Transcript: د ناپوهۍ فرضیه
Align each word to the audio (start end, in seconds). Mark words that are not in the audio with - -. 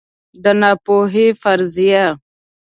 د 0.43 0.45
ناپوهۍ 0.61 1.27
فرضیه 1.41 2.05